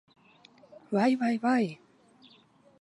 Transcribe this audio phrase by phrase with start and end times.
[0.95, 1.65] Vai, vai, vai!